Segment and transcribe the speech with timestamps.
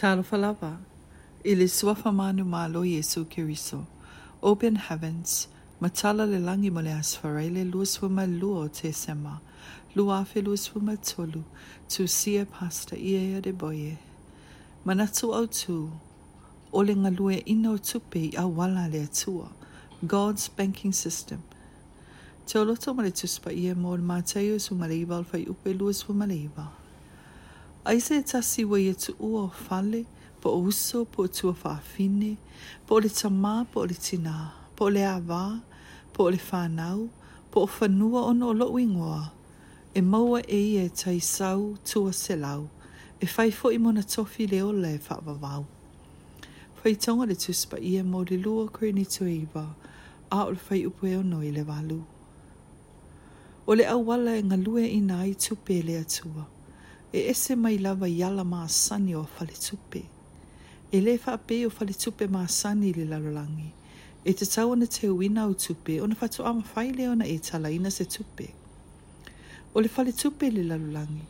[0.00, 0.78] Talofa lava.
[1.44, 3.86] famanu malo Yesu Kiriso.
[4.42, 5.46] Open heavens.
[5.78, 9.42] Matala le langi mole asfarele luoswama luo te sema.
[9.94, 11.44] Luafe luoswama tolu.
[11.86, 13.98] Tu sia pasta iea de boye.
[14.86, 15.92] Manatu au tu.
[16.72, 19.52] Ole ngalue ino tupe a wala le atua.
[20.06, 21.42] God's banking system.
[22.46, 26.79] Te oloto male tuspa ie mol Mateus leiva alfai upe luoswama leiva.
[27.84, 30.04] Aise e tasi wa ia tu ua o fale,
[30.40, 32.36] po o uso, po o tua whaafine,
[32.86, 35.62] po o le tamā, po o le tina, po o le awa,
[36.12, 37.08] po o le whanau,
[37.50, 39.30] po o whanua ono o loo ingoa.
[39.94, 42.68] E maua e ia e tai sau, tua se lau,
[43.16, 45.64] e whai fo i mona tofi le ola e whaava wau.
[46.82, 49.66] Whai tonga le tuspa ia e mo le lua kore ni tu eiva,
[50.30, 52.02] a o le whai upoe ono i le walu.
[53.66, 56.44] O le awala e ngalue i nai tupele atua.
[56.50, 56.59] Thank you
[57.12, 60.04] e ese mai lava yala ma sani o fale
[60.92, 63.72] E le fa pe o fale tupe ma sani le lalolangi.
[64.24, 67.38] E te tau ana te uina o tupe, ona fatu ama fai le ona e
[67.38, 68.52] tala ina se tupe.
[69.74, 71.22] O le fale tupe le lalolangi.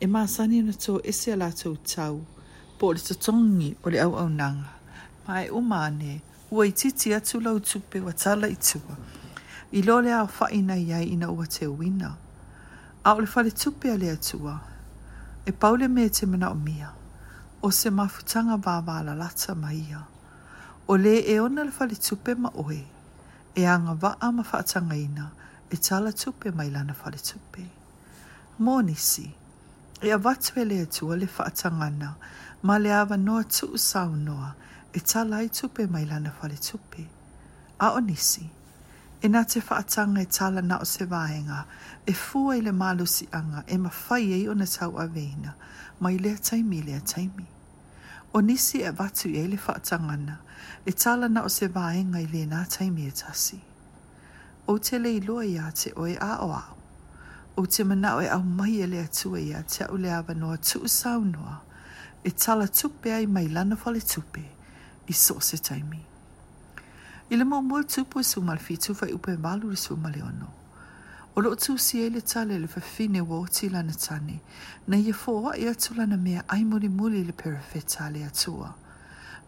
[0.00, 2.20] E ma sani ona to ese ala tau tau,
[2.78, 4.70] po o le totongi o le au au nanga.
[5.26, 8.96] Ma e umane, ua i titi atu lau tupe wa tala i tua.
[9.72, 12.16] I lole au faina iai ina ua te uina.
[13.04, 14.69] A o le fale tupe ale atua,
[15.50, 16.88] e paule me te mana o mia,
[17.66, 20.02] o se mafutanga vāvā la lata ma ia,
[20.86, 22.78] o le e ona le fali tupe ma oe,
[23.58, 25.26] e anga wa ama whaatanga ina,
[25.70, 27.64] e tala tupe mai lana fali tupe.
[28.62, 29.26] Mōnisi,
[30.06, 32.08] e a watu e le atua le whaatanga na,
[32.62, 34.54] ma le awa noa tuu sau noa,
[34.96, 37.02] e tala i tupe mai lana fali tupe.
[37.84, 38.00] A o
[39.22, 41.64] e nā te whaatanga e tala na o se vāenga,
[42.08, 45.52] e fua i le mālusi anga e mawhai e o na tau a vēna,
[46.00, 47.44] mai lea taimi lea taimi.
[48.32, 50.38] O nisi e watu e le whaatangana,
[50.86, 53.60] e tala na o se vāenga i le nā taimi e tasi.
[54.66, 56.76] O te le iloa i te o e a o au,
[57.60, 59.96] o te mana o e au mai e lea tua i e a te au
[60.00, 61.60] lea vanoa tu sau noa,
[62.24, 64.46] e tala tupe ai mai lana whale tupe,
[65.08, 66.06] i so se taimi.
[67.32, 70.22] I le mau mua tupu e su malfi tufa i upe malu le su male
[70.22, 70.48] ono.
[71.36, 74.40] O lo tu si e le tale le fafine wa oti lana tani,
[74.88, 78.74] na ia fo oa i atu lana mea ai muli muli le perafe tale atua.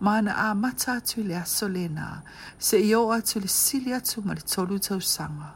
[0.00, 2.20] Ma ana a mata atu le aso le na,
[2.58, 5.50] se i oa atu le sili atu ma le tolu tau sanga.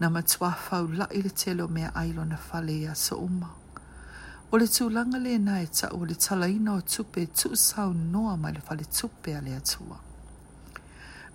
[0.00, 3.48] Na matua fau la i le telo mea ai lo na fale i aso uma.
[4.52, 8.50] O le tūlanga le na e tau le talaina o tupe tu sau noa ma
[8.50, 9.96] le fale tupe a le atua.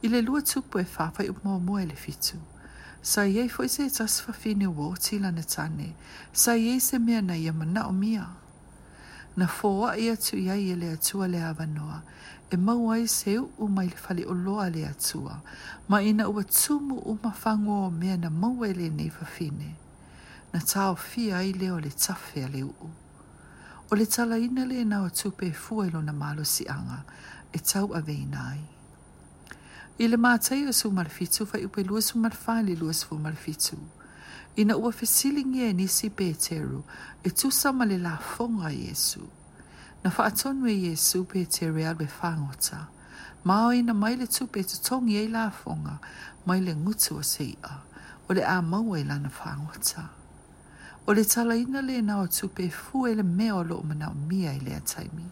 [0.03, 2.37] I le lua tupu e whawhai o mō mō e le fitu.
[3.03, 5.93] Sa iei fwoi se e tas whawhine o ti lana tane.
[6.33, 8.25] Sa iei se mea na ia mana o mia.
[9.37, 12.01] Na fōa i atu iei e le atua le awanoa.
[12.51, 15.41] E mau ai seu u mai le whali o loa le atua.
[15.87, 19.75] Ma ina ua tumu u mawhango o mea na mau e le nei whawhine.
[20.53, 22.89] Na tāo fia i leo le tawhi a le uu.
[23.91, 27.05] O le tala ina le nao tupe e fuelo na malo si anga.
[27.53, 28.57] E tau a veinai.
[28.57, 28.79] nai.
[30.01, 33.75] Ile le mātai o sumarfitu fai upe lua sumarfali lua sumarfitu.
[34.57, 36.83] Ina ua fesilingi e nisi Peteru
[37.23, 39.21] e tusa ma le la fonga Yesu.
[40.03, 42.87] Na atonu e Yesu Peteru e alwe whangota.
[43.43, 45.99] Mao ina mai le tupe tutongi e la fonga
[46.45, 47.77] mai le ngutu o seia.
[48.29, 50.09] O le a maua e lana whangota.
[51.05, 53.83] O le talaina le na o tupe fu e le mea o loo
[54.27, 55.29] mia i e le ataimi.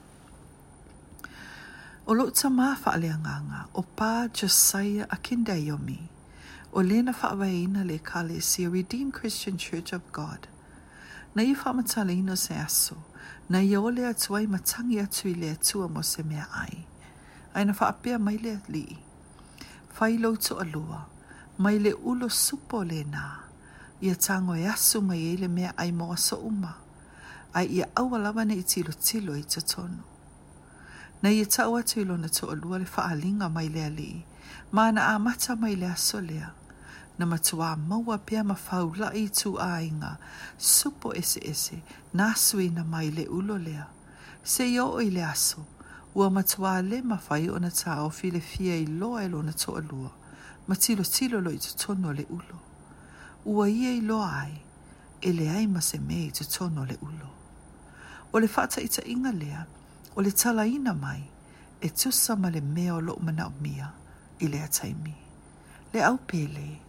[2.10, 6.00] O lo tama faaleanganga o pa Josiah Akindayomi
[6.74, 10.48] o lena faawaina le kalesi Redeemed Christian Church of God.
[11.36, 12.98] Na i se aso,
[13.50, 16.84] na i ole atuai matangi atu i le atua mo se mea ai.
[17.54, 18.98] Aina whaapea mai le li.
[20.00, 21.06] Whai to alua,
[21.60, 23.38] mai le ulo supo le nā.
[24.02, 26.74] Ia tango e asu mai ele mea ai mo aso uma.
[27.54, 30.06] Ai ia awalawa ne i tilo tilo i tatono.
[31.22, 34.12] na ia tau atu ilo na to alua le faalinga mai le ali,
[34.76, 36.48] ma na amata mai le asolea,
[37.18, 40.12] na matua maua pia ma faula i tu ainga,
[40.58, 41.78] supo ese ese,
[42.18, 43.84] na sui na mai le ulo lea,
[44.52, 45.62] se i o le aso,
[46.16, 49.44] ua matua le ma fai o na ta o file fia i loa ilo e
[49.44, 50.12] na to alua,
[50.68, 52.58] ma tilo tilo lo i tu tono le ulo,
[53.46, 54.56] ua ia i loa ai,
[55.22, 57.28] ele ai ma se me i tu tono le ulo.
[58.32, 59.66] O le fata i ta inga lea,
[60.16, 61.22] o le tala ina mai
[61.82, 63.88] e tusa ma le mea o loo mana o mia
[64.44, 65.16] i le ataimi.
[65.94, 66.80] Le au pele.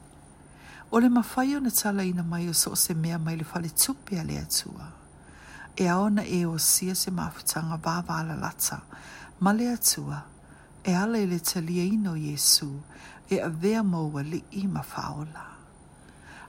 [0.90, 3.68] O le mawhai o na tala ina mai o so se mea mai le fale
[3.68, 4.86] tupi a le atua.
[5.76, 8.82] E aona e o sia se mawhitanga vava ala lata
[9.40, 10.24] ma le atua
[10.84, 12.80] e ala i e le talia ino Jesu
[13.28, 15.44] e a vea maua li i mawhaola.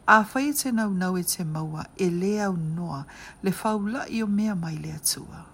[0.07, 3.05] A whai e te nau nau e te maua e le au noa
[3.43, 5.50] le faula i o mea mai le atua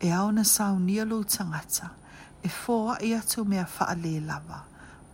[0.00, 1.90] e aona saunia lo tangata
[2.42, 3.94] e fōa i atu mea wha
[4.26, 4.64] lava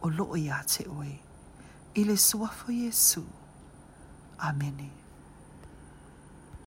[0.03, 1.19] o loo i a te oe.
[1.95, 3.23] Ile suafo Jesu.
[4.39, 5.00] Amenei.